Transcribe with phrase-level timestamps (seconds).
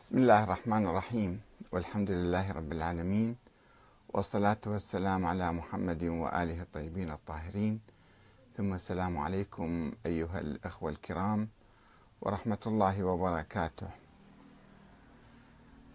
[0.00, 1.40] بسم الله الرحمن الرحيم
[1.72, 3.36] والحمد لله رب العالمين
[4.08, 7.80] والصلاة والسلام على محمد وآله الطيبين الطاهرين.
[8.56, 11.48] ثم السلام عليكم أيها الأخوة الكرام
[12.20, 13.90] ورحمة الله وبركاته.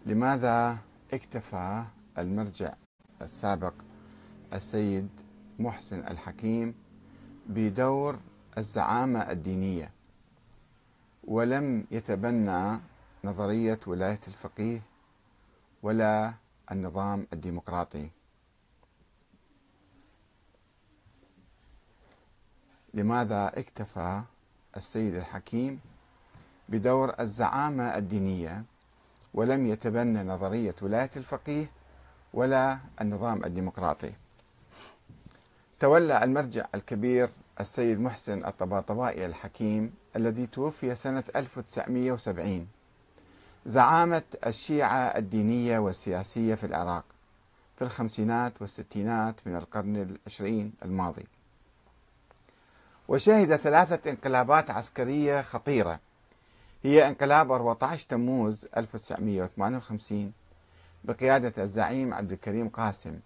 [0.06, 0.78] لماذا
[1.12, 1.84] اكتفى
[2.18, 2.74] المرجع
[3.22, 3.74] السابق
[4.54, 5.08] السيد
[5.58, 6.74] محسن الحكيم
[7.46, 8.18] بدور
[8.58, 9.90] الزعامة الدينية؟
[11.24, 12.80] ولم يتبنى
[13.26, 14.80] نظرية ولاية الفقيه
[15.82, 16.34] ولا
[16.72, 18.10] النظام الديمقراطي.
[22.94, 24.22] لماذا اكتفى
[24.76, 25.80] السيد الحكيم
[26.68, 28.64] بدور الزعامة الدينية
[29.34, 31.70] ولم يتبنى نظرية ولاية الفقيه
[32.34, 34.12] ولا النظام الديمقراطي؟
[35.80, 37.30] تولى المرجع الكبير
[37.60, 42.75] السيد محسن الطباطبائي الحكيم الذي توفي سنة 1970
[43.66, 47.04] زعامة الشيعة الدينية والسياسية في العراق
[47.76, 51.26] في الخمسينات والستينات من القرن العشرين الماضي.
[53.08, 56.00] وشهد ثلاثة انقلابات عسكرية خطيرة.
[56.82, 60.32] هي انقلاب 14 تموز 1958
[61.04, 63.18] بقيادة الزعيم عبد الكريم قاسم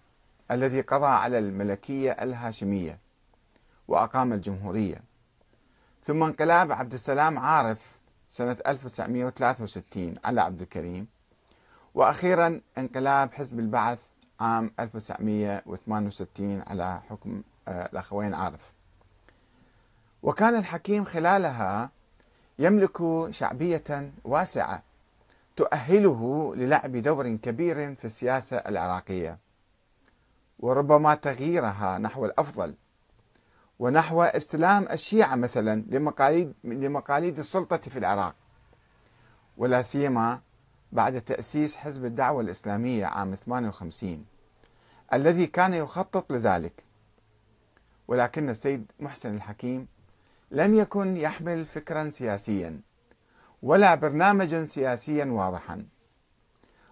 [0.51, 2.97] الذي قضى على الملكية الهاشمية
[3.87, 5.01] وأقام الجمهورية.
[6.03, 8.00] ثم انقلاب عبد السلام عارف
[8.31, 11.07] سنة 1963 على عبد الكريم.
[11.93, 14.03] وأخيرا انقلاب حزب البعث
[14.39, 18.73] عام 1968 على حكم آه، الأخوين عارف.
[20.23, 21.89] وكان الحكيم خلالها
[22.59, 22.97] يملك
[23.29, 24.83] شعبية واسعة
[25.55, 29.37] تؤهله للعب دور كبير في السياسة العراقية.
[30.59, 32.75] وربما تغييرها نحو الأفضل
[33.81, 38.35] ونحو استلام الشيعة مثلا لمقاليد لمقاليد السلطة في العراق.
[39.57, 40.41] ولا سيما
[40.91, 44.25] بعد تأسيس حزب الدعوة الإسلامية عام 58
[45.13, 46.83] الذي كان يخطط لذلك.
[48.07, 49.87] ولكن السيد محسن الحكيم
[50.51, 52.81] لم يكن يحمل فكرا سياسيا
[53.61, 55.85] ولا برنامجا سياسيا واضحا.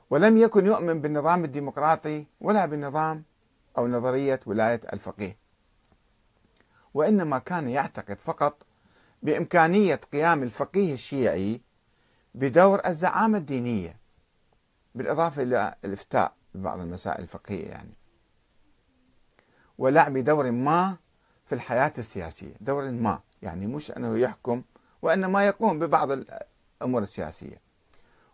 [0.09, 3.23] ولم يكن يؤمن بالنظام الديمقراطي ولا بالنظام
[3.77, 5.38] أو نظرية ولاية الفقيه.
[6.99, 8.65] وإنما كان يعتقد فقط
[9.23, 11.61] بإمكانية قيام الفقيه الشيعي
[12.35, 13.95] بدور الزعامة الدينية
[14.95, 17.93] بالإضافة إلى الإفتاء ببعض المسائل الفقهية يعني
[19.77, 20.97] ولعب دور ما
[21.45, 24.63] في الحياة السياسية دور ما يعني مش أنه يحكم
[25.01, 27.61] وإنما يقوم ببعض الأمور السياسية.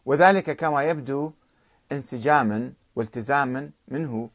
[0.06, 1.32] وذلك كما يبدو
[1.92, 4.30] انسجاما والتزاما منه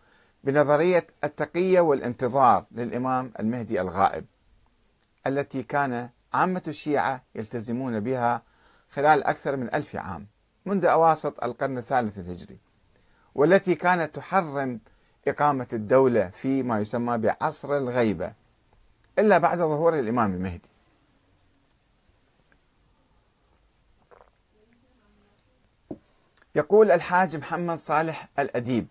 [0.45, 4.25] بنظرية التقية والانتظار للإمام المهدي الغائب
[5.27, 8.43] التي كان عامة الشيعة يلتزمون بها
[8.91, 10.27] خلال أكثر من ألف عام
[10.67, 12.59] منذ أواسط القرن الثالث الهجري
[13.35, 14.81] والتي كانت تحرم
[15.29, 18.33] إقامة الدولة في ما يسمى بعصر الغيبة
[19.19, 20.71] إلا بعد ظهور الإمام المهدي.
[26.55, 28.87] يقول الحاج محمد صالح الأديب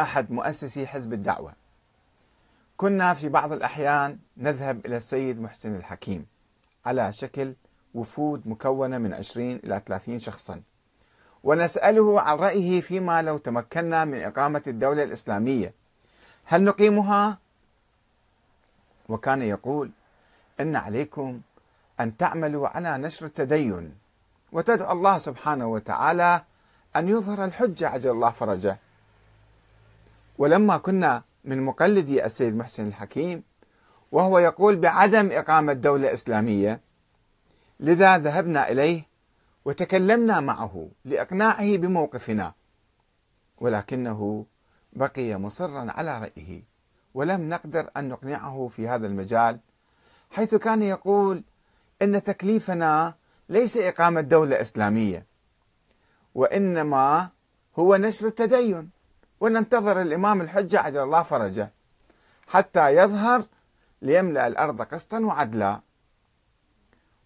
[0.00, 1.52] أحد مؤسسي حزب الدعوة.
[2.76, 6.26] كنا في بعض الأحيان نذهب إلى السيد محسن الحكيم
[6.86, 7.54] على شكل
[7.94, 10.62] وفود مكونة من 20 إلى 30 شخصا.
[11.44, 15.74] ونسأله عن رأيه فيما لو تمكنا من إقامة الدولة الإسلامية.
[16.44, 17.38] هل نقيمها؟
[19.08, 19.90] وكان يقول
[20.60, 21.40] إن عليكم
[22.00, 23.94] أن تعملوا على نشر التدين
[24.52, 26.44] وتدعو الله سبحانه وتعالى
[26.96, 28.78] أن يظهر الحجة عجل الله فرجه.
[30.38, 33.42] ولما كنا من مقلدي السيد محسن الحكيم
[34.12, 36.80] وهو يقول بعدم إقامة دولة إسلامية
[37.80, 39.06] لذا ذهبنا إليه
[39.64, 42.54] وتكلمنا معه لإقناعه بموقفنا
[43.58, 44.46] ولكنه
[44.92, 46.62] بقي مصرا على رأيه
[47.14, 49.60] ولم نقدر أن نقنعه في هذا المجال
[50.30, 51.44] حيث كان يقول
[52.02, 53.14] إن تكليفنا
[53.48, 55.26] ليس إقامة دولة إسلامية
[56.34, 57.28] وإنما
[57.78, 58.90] هو نشر التدين.
[59.40, 61.72] وننتظر الإمام الحجة عجل الله فرجه
[62.46, 63.46] حتى يظهر
[64.02, 65.80] ليملأ الأرض قسطا وعدلا.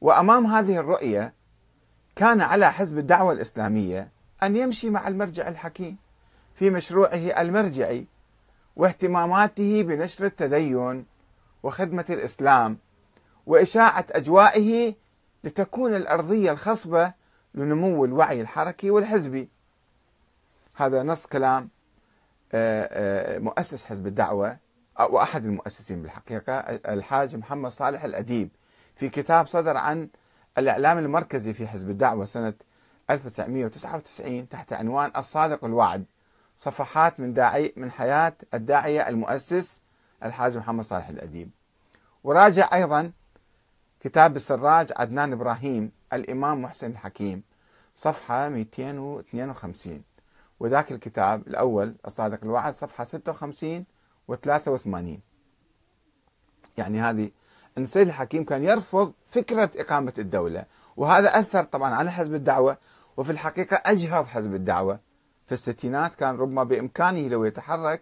[0.00, 1.34] وأمام هذه الرؤية
[2.16, 4.10] كان على حزب الدعوة الإسلامية
[4.42, 5.96] أن يمشي مع المرجع الحكيم
[6.54, 8.06] في مشروعه المرجعي
[8.76, 11.06] واهتماماته بنشر التدين
[11.62, 12.78] وخدمة الإسلام
[13.46, 14.94] وإشاعة أجوائه
[15.44, 17.12] لتكون الأرضية الخصبة
[17.54, 19.48] لنمو الوعي الحركي والحزبي.
[20.74, 21.68] هذا نص كلام
[23.38, 24.56] مؤسس حزب الدعوة
[25.00, 26.54] أو أحد المؤسسين بالحقيقة
[26.94, 28.48] الحاج محمد صالح الأديب
[28.96, 30.08] في كتاب صدر عن
[30.58, 32.54] الإعلام المركزي في حزب الدعوة سنة
[33.10, 36.04] 1999 تحت عنوان الصادق الوعد
[36.56, 39.80] صفحات من داعي من حياة الداعية المؤسس
[40.24, 41.50] الحاج محمد صالح الأديب.
[42.24, 43.12] وراجع أيضا
[44.00, 47.42] كتاب السراج عدنان إبراهيم الإمام محسن الحكيم
[47.96, 50.02] صفحة 252
[50.60, 53.84] وذاك الكتاب الأول الصادق الوعد صفحة 56
[54.28, 55.20] و 83
[56.78, 57.30] يعني هذه
[57.78, 60.64] أن السيد الحكيم كان يرفض فكرة إقامة الدولة
[60.96, 62.76] وهذا أثر طبعا على حزب الدعوة
[63.16, 65.00] وفي الحقيقة أجهض حزب الدعوة.
[65.46, 68.00] في الستينات كان ربما بإمكانه لو يتحرك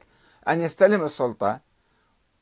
[0.48, 1.60] أن يستلم السلطة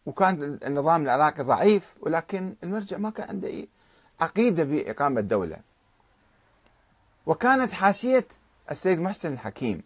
[0.07, 3.67] وكان النظام العراقي ضعيف ولكن المرجع ما كان عنده
[4.21, 5.57] عقيدة بإقامة دولة
[7.27, 8.27] وكانت حاشية
[8.71, 9.83] السيد محسن الحكيم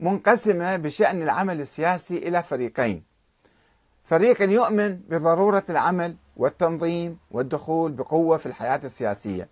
[0.00, 3.02] منقسمة بشأن العمل السياسي إلى فريقين.
[4.04, 9.48] فريق يؤمن بضرورة العمل والتنظيم والدخول بقوة في الحياة السياسية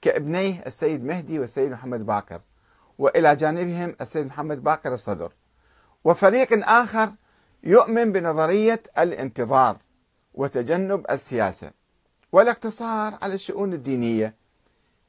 [0.00, 2.40] كابنيه السيد مهدي والسيد محمد باكر
[2.98, 5.32] وإلى جانبهم السيد محمد باكر الصدر.
[6.04, 7.12] وفريق آخر
[7.62, 9.76] يؤمن بنظرية الانتظار
[10.34, 11.70] وتجنب السياسة
[12.32, 14.34] والاقتصار على الشؤون الدينية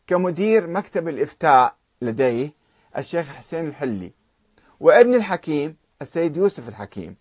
[0.08, 2.54] كمدير مكتب الإفتاء لديه
[2.98, 4.12] الشيخ حسين الحلي.
[4.80, 7.16] وابن الحكيم السيد يوسف الحكيم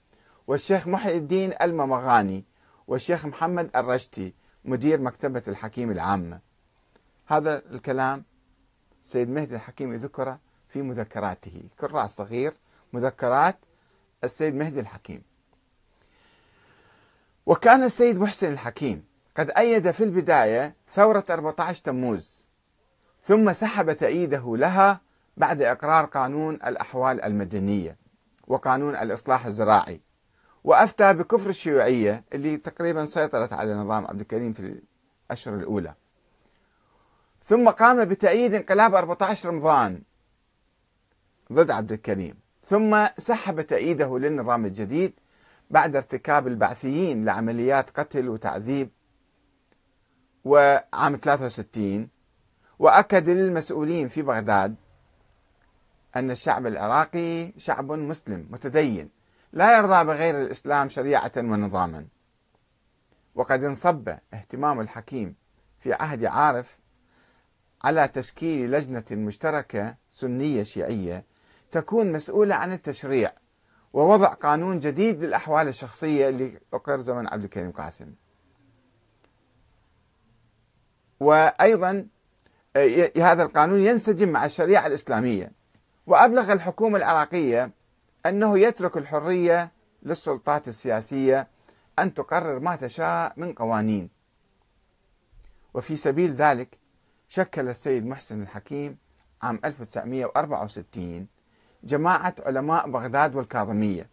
[0.47, 2.45] والشيخ محي الدين الممغاني
[2.87, 4.35] والشيخ محمد الرشتي
[4.65, 6.41] مدير مكتبة الحكيم العامة.
[7.27, 8.25] هذا الكلام
[9.05, 11.63] سيد مهدي الحكيم ذكر في مذكراته.
[11.81, 12.55] كراس صغير
[12.93, 13.59] مذكرات
[14.25, 15.23] السيد مهدي الحكيم.
[17.47, 19.05] وكان السيد محسن الحكيم
[19.37, 22.45] قد أيد في البداية ثورة 14 تموز
[23.23, 25.01] ثم سحب تأييده لها
[25.37, 27.97] بعد إقرار قانون الأحوال المدنية
[28.47, 30.01] وقانون الإصلاح الزراعي.
[30.65, 34.81] وأفتى بكفر الشيوعية اللي تقريبا سيطرت على نظام عبد الكريم في
[35.31, 35.95] الأشهر الأولى.
[37.43, 40.03] ثم قام بتأييد انقلاب 14 رمضان
[41.53, 42.35] ضد عبد الكريم.
[42.65, 45.13] ثم سحب تأييده للنظام الجديد
[45.71, 48.91] بعد ارتكاب البعثيين لعمليات قتل وتعذيب
[50.45, 52.09] وعام 63
[52.79, 54.75] وأكد للمسؤولين في بغداد
[56.17, 59.11] أن الشعب العراقي شعب مسلم متدين
[59.53, 62.07] لا يرضى بغير الإسلام شريعة ونظاما.
[63.35, 65.35] وقد انصب اهتمام الحكيم
[65.81, 66.79] في عهد عارف
[67.85, 71.25] على تشكيل لجنة مشتركة سنية شيعية
[71.71, 73.33] تكون مسؤولة عن التشريع
[73.93, 78.15] ووضع قانون جديد للأحوال الشخصية اللي أقر زمن عبد الكريم قاسم.
[81.21, 82.07] وأيضا
[83.17, 85.53] هذا القانون ينسجم مع الشريعة الإسلامية.
[86.07, 87.71] وأبلغ الحكومة العراقية
[88.27, 89.73] أنه يترك الحرية
[90.03, 91.49] للسلطات السياسية
[91.99, 94.11] أن تقرر ما تشاء من قوانين
[95.75, 96.79] وفي سبيل ذلك
[97.29, 98.99] شكل السيد محسن الحكيم
[99.43, 101.27] عام 1964
[101.85, 104.11] جماعة علماء بغداد والكاظمية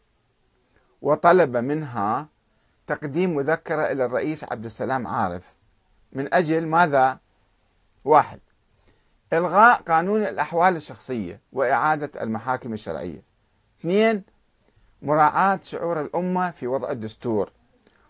[1.01, 2.27] وطلب منها
[2.87, 5.55] تقديم مذكرة إلى الرئيس عبد السلام عارف
[6.13, 7.19] من أجل ماذا؟
[8.05, 8.39] واحد
[9.33, 13.23] إلغاء قانون الأحوال الشخصية وإعادة المحاكم الشرعية.
[13.79, 14.23] اثنين
[15.01, 17.51] مراعاة شعور الأمة في وضع الدستور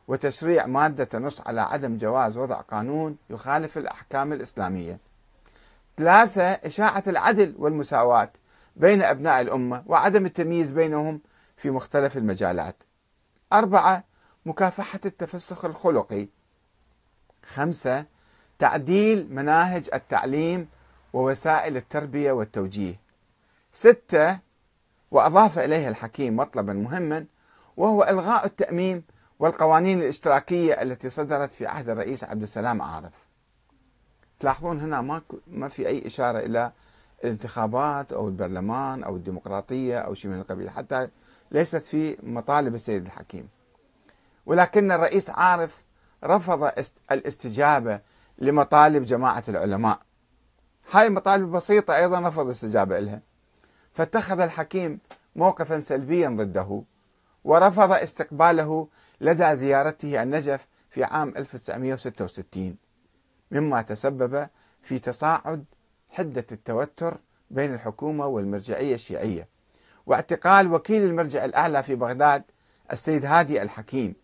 [0.08, 5.00] وتشريع مادة تنص على عدم جواز وضع قانون يخالف الأحكام الإسلامية.
[5.98, 8.32] ثلاثة إشاعة العدل والمساواة
[8.76, 11.22] بين أبناء الأمة وعدم التمييز بينهم
[11.58, 12.84] في مختلف المجالات.
[13.54, 14.04] أربعة
[14.46, 16.28] مكافحة التفسخ الخلقي.
[17.46, 18.06] خمسة
[18.60, 20.68] تعديل مناهج التعليم
[21.14, 23.00] ووسائل التربية والتوجيه.
[23.74, 24.40] ستة
[25.12, 27.26] وأضاف إليها الحكيم مطلبا مهما
[27.78, 29.04] وهو إلغاء التأميم
[29.40, 33.14] والقوانين الاشتراكية التي صدرت في عهد الرئيس عبد السلام عارف.
[34.40, 36.72] تلاحظون هنا ما ما في أي إشارة إلى
[37.24, 41.08] الانتخابات أو البرلمان أو الديمقراطية أو شيء من القبيل حتى
[41.52, 43.50] ليست في مطالب السيد الحكيم.
[44.46, 45.84] ولكن الرئيس عارف
[46.24, 46.72] رفض
[47.12, 48.00] الاستجابة
[48.38, 50.00] لمطالب جماعة العلماء.
[50.92, 53.22] هاي المطالب بسيطة أيضا رفض الاستجابة لها
[53.94, 55.00] فاتخذ الحكيم
[55.36, 56.84] موقفا سلبيا ضده
[57.44, 58.88] ورفض استقباله
[59.22, 62.76] لدى زيارته النجف في عام 1966
[63.52, 64.48] مما تسبب
[64.82, 65.66] في تصاعد
[66.10, 67.18] حدة التوتر
[67.52, 69.48] بين الحكومة والمرجعية الشيعية
[70.06, 72.44] واعتقال وكيل المرجع الأعلى في بغداد
[72.92, 74.16] السيد هادي الحكيم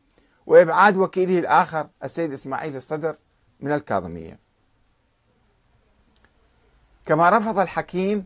[0.45, 3.15] وإبعاد وكيله الآخر السيد إسماعيل الصدر
[3.59, 4.39] من الكاظمية.
[7.07, 8.25] كما رفض الحكيم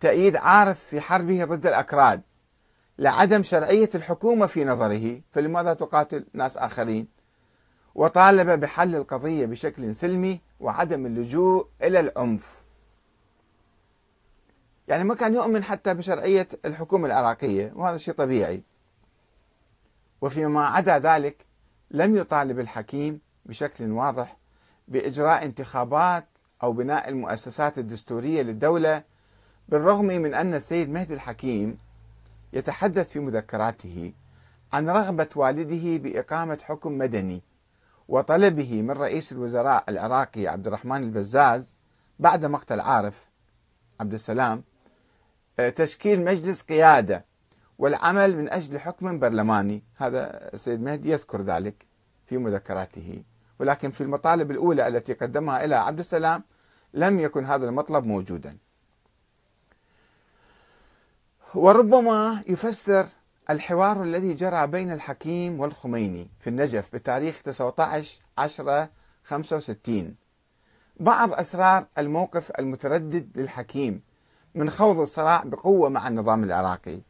[0.00, 2.22] تأييد عارف في حربه ضد الأكراد
[2.98, 7.08] لعدم شرعية الحكومة في نظره فلماذا تقاتل ناس آخرين؟
[7.94, 12.62] وطالب بحل القضية بشكل سلمي وعدم اللجوء إلى العنف.
[14.88, 18.62] يعني ما كان يؤمن حتى بشرعية الحكومة العراقية وهذا شيء طبيعي.
[20.20, 21.46] وفيما عدا ذلك
[21.90, 24.36] لم يطالب الحكيم بشكل واضح
[24.88, 26.31] بإجراء انتخابات
[26.62, 29.02] أو بناء المؤسسات الدستورية للدولة
[29.68, 31.78] بالرغم من أن السيد مهدي الحكيم
[32.52, 34.12] يتحدث في مذكراته
[34.72, 37.42] عن رغبة والده بإقامة حكم مدني
[38.08, 41.76] وطلبه من رئيس الوزراء العراقي عبد الرحمن البزاز
[42.18, 43.28] بعد مقتل عارف
[44.00, 44.62] عبد السلام
[45.58, 47.24] آه، تشكيل مجلس قيادة
[47.78, 49.82] والعمل من أجل حكم برلماني.
[49.96, 51.86] هذا السيد مهدي يذكر ذلك
[52.26, 53.22] في مذكراته.
[53.58, 56.42] ولكن في المطالب الأولى التي قدمها إلى عبد السلام
[56.94, 58.56] لم يكن هذا المطلب موجودا.
[61.54, 63.06] وربما يفسر
[63.50, 68.88] الحوار الذي جرى بين الحكيم والخميني في النجف بتاريخ 19 10
[69.24, 70.14] 65
[71.00, 74.02] بعض أسرار الموقف المتردد للحكيم
[74.54, 77.00] من خوض الصراع بقوة مع النظام العراقي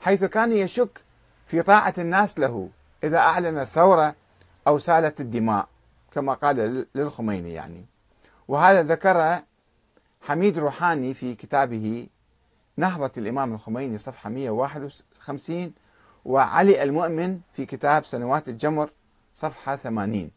[0.00, 1.00] حيث كان يشك
[1.46, 2.68] في طاعة الناس له
[3.04, 4.14] إذا أعلن الثورة
[4.66, 5.68] أو سالت الدماء
[6.12, 7.86] كما قال للخميني يعني.
[8.48, 9.42] وهذا ذكر
[10.22, 12.06] حميد روحاني في كتابه
[12.76, 15.72] نهضة الإمام الخميني صفحة 151
[16.24, 18.90] وعلي المؤمن في كتاب سنوات الجمر
[19.34, 20.30] صفحة 80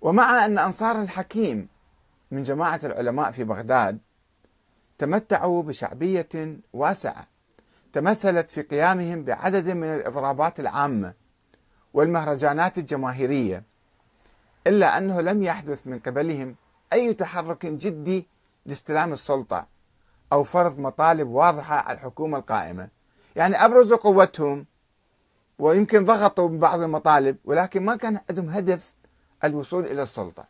[0.00, 1.68] ومع أن أنصار الحكيم
[2.30, 3.98] من جماعة العلماء في بغداد
[4.98, 7.26] تمتعوا بشعبية واسعة
[7.92, 11.14] تمثلت في قيامهم بعدد من الإضرابات العامة
[11.94, 13.62] والمهرجانات الجماهيرية
[14.66, 16.56] إلا أنه لم يحدث من قبلهم
[16.92, 18.26] أي تحرك جدي
[18.66, 19.66] لاستلام السلطة
[20.32, 22.88] أو فرض مطالب واضحة على الحكومة القائمة.
[23.36, 24.66] يعني أبرزوا قوتهم
[25.58, 28.92] ويمكن ضغطوا ببعض المطالب ولكن ما كان عندهم هدف
[29.44, 30.48] الوصول إلى السلطة.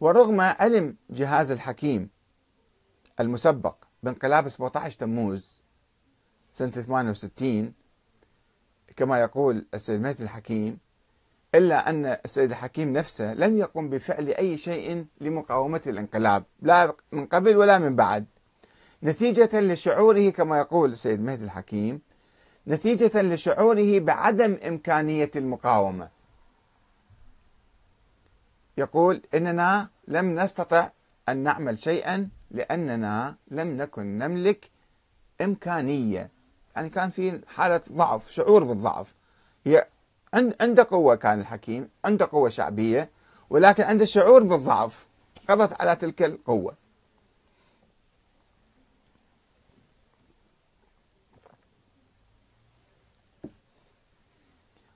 [0.00, 2.10] ورغم علم جهاز الحكيم
[3.20, 5.62] المسبق بانقلاب 17 تموز
[6.52, 7.72] سنة 68
[8.96, 10.78] كما يقول السيد مهدي الحكيم
[11.54, 17.56] إلا أن السيد الحكيم نفسه لم يقم بفعل أي شيء لمقاومة الانقلاب لا من قبل
[17.56, 18.26] ولا من بعد.
[19.02, 22.00] نتيجة لشعوره كما يقول السيد مهدي الحكيم
[22.68, 26.08] نتيجة لشعوره بعدم إمكانية المقاومة.
[28.78, 30.90] يقول إننا لم نستطع
[31.28, 34.70] أن نعمل شيئا لأننا لم نكن نملك
[35.40, 36.30] إمكانية.
[36.76, 39.14] يعني كان في حالة ضعف شعور بالضعف.
[39.64, 39.86] هي
[40.34, 43.10] عنده قوة كان الحكيم عنده قوة شعبية
[43.50, 45.06] ولكن عنده شعور بالضعف.
[45.48, 46.74] قضت على تلك القوة.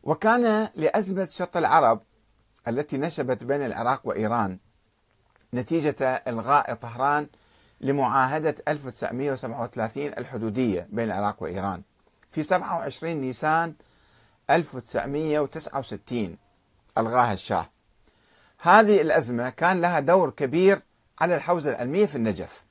[0.02, 2.00] وكان لأزمة شط العرب
[2.68, 4.58] التي نشبت بين العراق وإيران
[5.54, 5.96] نتيجة
[6.28, 7.26] إلغاء طهران
[7.80, 11.82] لمعاهدة 1937 الحدودية بين العراق وإيران.
[12.32, 13.74] في 27 نيسان
[14.50, 16.36] 1969
[16.98, 17.70] ألغاها الشاه.
[18.58, 20.82] هذه الأزمة كان لها دور كبير
[21.20, 22.64] على الحوزة العلمية في النجف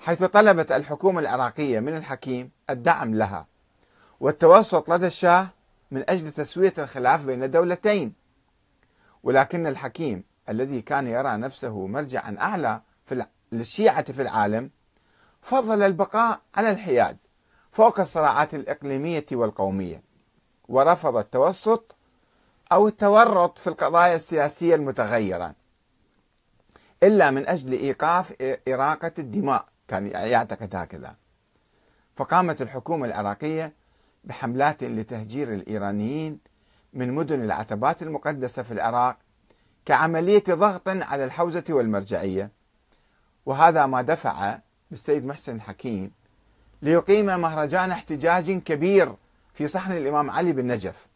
[0.00, 3.46] حيث طلبت الحكومة العراقية من الحكيم الدعم لها
[4.20, 5.48] والتوسط لدى الشاه
[5.90, 8.12] من أجل تسوية الخلاف بين الدولتين.
[9.22, 14.70] ولكن الحكيم الذي كان يرى نفسه مرجعا أعلى في للشيعة في العالم
[15.42, 17.16] فضل البقاء على الحياد
[17.72, 20.07] فوق الصراعات الإقليمية والقومية.
[20.68, 21.96] ورفض التوسط
[22.72, 25.54] أو التورط في القضايا السياسية المتغيرة
[27.02, 28.34] إلا من أجل إيقاف
[28.68, 31.14] إراقة الدماء كان يعتقد هكذا.
[32.16, 33.72] فقامت الحكومة العراقية
[34.24, 36.38] بحملات لتهجير الإيرانيين
[36.92, 39.16] من مدن العتبات المقدسة في العراق
[39.86, 42.50] كعملية ضغط على الحوزة والمرجعية.
[43.46, 44.58] وهذا ما دفع
[44.90, 46.12] بالسيد محسن الحكيم
[46.82, 49.14] ليقيم مهرجان احتجاج كبير
[49.58, 51.06] في صحن الإمام علي بالنجف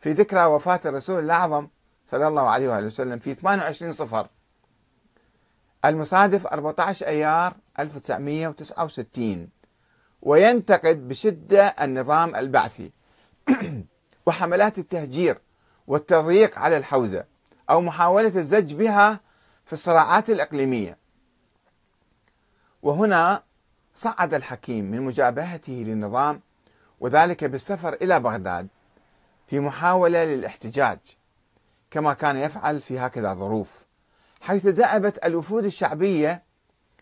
[0.00, 1.68] في ذكرى وفاة الرسول الأعظم
[2.06, 4.28] صلى الله عليه وآله وسلم في 28 صفر.
[5.84, 9.48] المصادف 14 أيار 1969
[10.22, 12.92] وينتقد بشدة النظام البعثي
[14.26, 15.38] وحملات التهجير
[15.86, 17.24] والتضييق على الحوزة
[17.70, 19.20] أو محاولة الزج بها
[19.66, 20.98] في الصراعات الإقليمية.
[22.82, 23.42] وهنا
[23.94, 26.40] صعد الحكيم من مجابهته للنظام
[27.02, 28.68] وذلك بالسفر إلى بغداد
[29.46, 30.98] في محاولة للاحتجاج
[31.90, 33.84] كما كان يفعل في هكذا ظروف
[34.40, 36.42] حيث دأبت الوفود الشعبية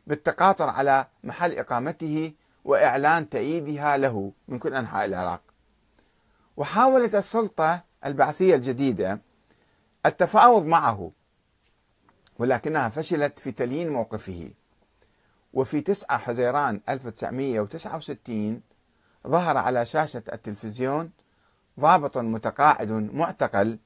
[0.07, 2.33] بالتقاطر على محل إقامته
[2.64, 5.40] وإعلان تأييدها له من كل أنحاء العراق.
[6.57, 9.21] وحاولت السلطة البعثية الجديدة
[10.07, 11.11] التفاوض معه
[12.38, 14.50] ولكنها فشلت في تليين موقفه.
[15.52, 18.69] وفي 9 حزيران 1969
[19.26, 21.10] ظهر على شاشة التلفزيون
[21.80, 23.78] ضابط متقاعد معتقل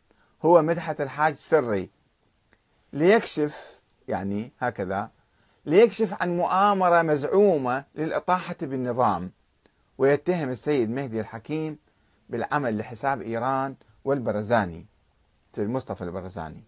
[0.45, 1.91] هو مدحت الحاج سري.
[2.93, 5.11] ليكشف يعني هكذا
[5.67, 9.33] ليكشف عن مؤامرة مزعومة للإطاحة بالنظام.
[9.99, 11.79] ويتهم السيد مهدي الحكيم
[12.29, 14.87] بالعمل لحساب إيران والبرزاني
[15.57, 16.65] سيد مصطفى البرزاني.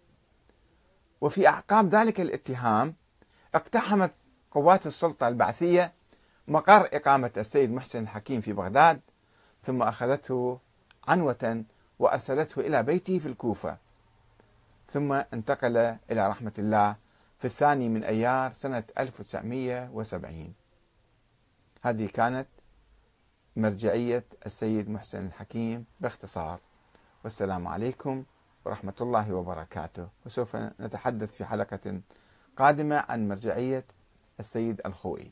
[1.21, 2.95] وفي أعقاب ذلك الاتهام
[3.55, 4.13] اقتحمت
[4.51, 5.93] قوات السلطة البعثية
[6.49, 9.01] مقر إقامة السيد محسن الحكيم في بغداد
[9.63, 10.59] ثم أخذته
[11.09, 11.65] عنوة
[11.99, 13.77] وأرسلته إلى بيته في الكوفة.
[14.91, 15.77] ثم انتقل
[16.11, 16.97] إلى رحمة الله
[17.39, 20.55] في الثاني من أيار سنة 1970
[21.83, 22.47] هذه كانت
[23.57, 26.61] مرجعية السيد محسن الحكيم باختصار.
[27.25, 28.25] والسلام عليكم
[28.65, 30.09] ورحمة الله وبركاته.
[30.27, 32.01] وسوف نتحدث في حلقة
[32.57, 33.85] قادمة عن مرجعية
[34.41, 35.31] السيد الخوئي.